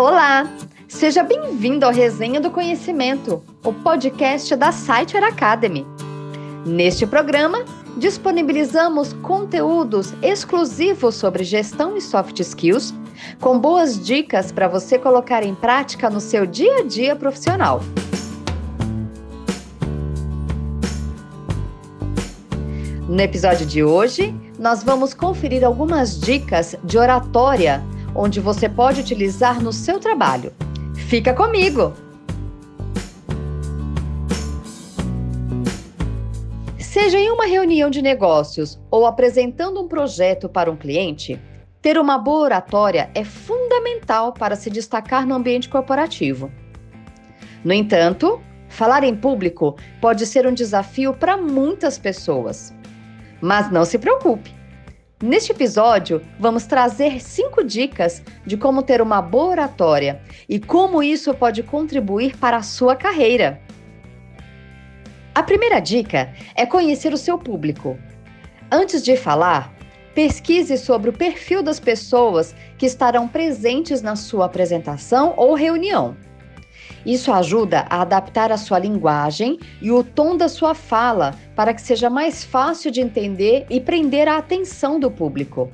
[0.00, 0.50] Olá!
[0.88, 5.86] Seja bem-vindo ao Resenha do Conhecimento, o podcast da Siteware Academy.
[6.64, 7.66] Neste programa,
[7.98, 12.94] disponibilizamos conteúdos exclusivos sobre gestão e soft skills,
[13.42, 17.82] com boas dicas para você colocar em prática no seu dia a dia profissional.
[23.06, 27.84] No episódio de hoje, nós vamos conferir algumas dicas de oratória
[28.20, 30.52] onde você pode utilizar no seu trabalho.
[30.94, 31.94] Fica comigo!
[36.78, 41.40] Seja em uma reunião de negócios ou apresentando um projeto para um cliente,
[41.80, 46.52] ter uma boa oratória é fundamental para se destacar no ambiente corporativo.
[47.64, 52.74] No entanto, falar em público pode ser um desafio para muitas pessoas.
[53.40, 54.59] Mas não se preocupe!
[55.22, 61.34] Neste episódio, vamos trazer cinco dicas de como ter uma boa oratória e como isso
[61.34, 63.60] pode contribuir para a sua carreira.
[65.34, 67.98] A primeira dica é conhecer o seu público.
[68.72, 69.74] Antes de falar,
[70.14, 76.16] pesquise sobre o perfil das pessoas que estarão presentes na sua apresentação ou reunião.
[77.04, 81.80] Isso ajuda a adaptar a sua linguagem e o tom da sua fala para que
[81.80, 85.70] seja mais fácil de entender e prender a atenção do público.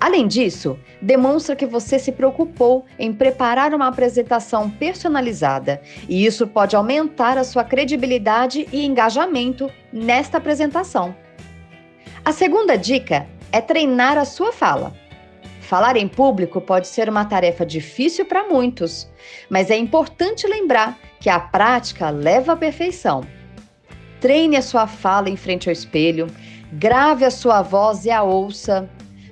[0.00, 6.76] Além disso, demonstra que você se preocupou em preparar uma apresentação personalizada, e isso pode
[6.76, 11.14] aumentar a sua credibilidade e engajamento nesta apresentação.
[12.24, 14.92] A segunda dica é treinar a sua fala.
[15.68, 19.06] Falar em público pode ser uma tarefa difícil para muitos,
[19.50, 23.22] mas é importante lembrar que a prática leva à perfeição.
[24.18, 26.26] Treine a sua fala em frente ao espelho,
[26.72, 28.88] grave a sua voz e a ouça.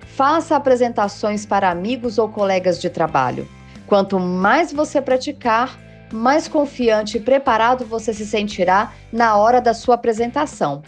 [0.09, 3.49] Faça apresentações para amigos ou colegas de trabalho.
[3.87, 5.81] Quanto mais você praticar,
[6.13, 10.83] mais confiante e preparado você se sentirá na hora da sua apresentação.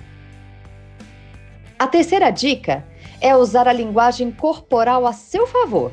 [1.79, 2.85] A terceira dica
[3.21, 5.93] é usar a linguagem corporal a seu favor.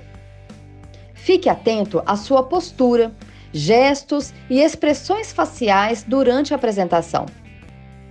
[1.14, 3.16] Fique atento à sua postura,
[3.52, 7.26] gestos e expressões faciais durante a apresentação.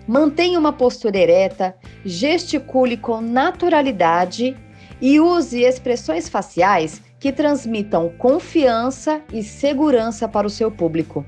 [0.07, 4.57] Mantenha uma postura ereta, gesticule com naturalidade
[5.01, 11.25] e use expressões faciais que transmitam confiança e segurança para o seu público.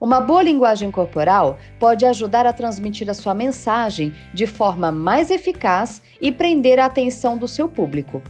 [0.00, 6.02] Uma boa linguagem corporal pode ajudar a transmitir a sua mensagem de forma mais eficaz
[6.20, 8.22] e prender a atenção do seu público.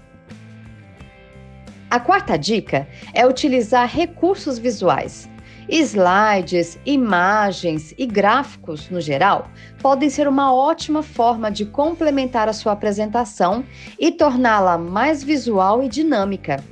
[1.91, 5.29] A quarta dica é utilizar recursos visuais.
[5.69, 9.51] Slides, imagens e gráficos, no geral,
[9.83, 13.65] podem ser uma ótima forma de complementar a sua apresentação
[13.99, 16.63] e torná-la mais visual e dinâmica.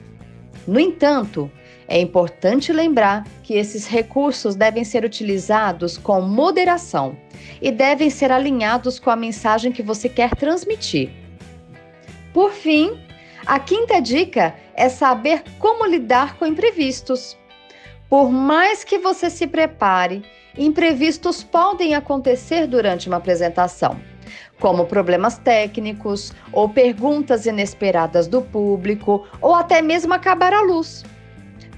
[0.66, 1.50] No entanto,
[1.86, 7.16] é importante lembrar que esses recursos devem ser utilizados com moderação
[7.60, 11.10] e devem ser alinhados com a mensagem que você quer transmitir.
[12.32, 12.98] Por fim,
[13.46, 17.36] a quinta dica é saber como lidar com imprevistos.
[18.08, 20.22] Por mais que você se prepare,
[20.56, 24.00] imprevistos podem acontecer durante uma apresentação,
[24.58, 31.04] como problemas técnicos ou perguntas inesperadas do público ou até mesmo acabar a luz.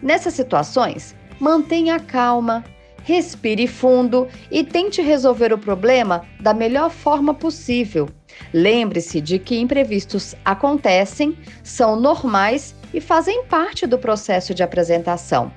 [0.02, 2.64] Nessas situações, mantenha calma,
[3.02, 8.08] respire fundo e tente resolver o problema da melhor forma possível.
[8.52, 15.52] Lembre-se de que imprevistos acontecem, são normais e fazem parte do processo de apresentação.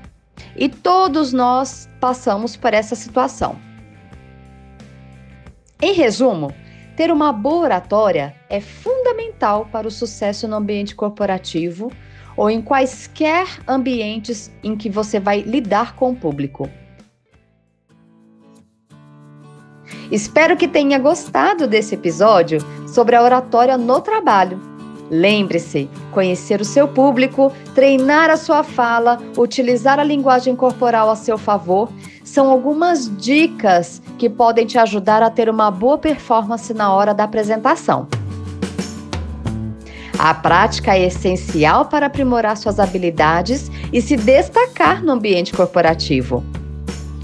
[0.55, 3.57] E todos nós passamos por essa situação.
[5.81, 6.53] Em resumo,
[6.95, 11.91] ter uma boa oratória é fundamental para o sucesso no ambiente corporativo
[12.35, 16.69] ou em quaisquer ambientes em que você vai lidar com o público.
[20.11, 24.59] Espero que tenha gostado desse episódio sobre a oratória no trabalho.
[25.11, 31.37] Lembre-se, conhecer o seu público, treinar a sua fala, utilizar a linguagem corporal a seu
[31.37, 31.89] favor
[32.23, 37.23] são algumas dicas que podem te ajudar a ter uma boa performance na hora da
[37.23, 38.07] apresentação.
[40.19, 46.43] A prática é essencial para aprimorar suas habilidades e se destacar no ambiente corporativo.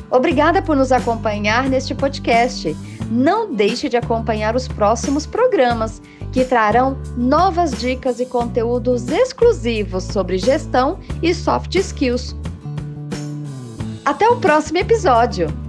[0.10, 2.74] Obrigada por nos acompanhar neste podcast.
[3.12, 6.02] Não deixe de acompanhar os próximos programas,
[6.32, 12.34] que trarão novas dicas e conteúdos exclusivos sobre gestão e soft skills.
[14.06, 15.65] Até o próximo episódio!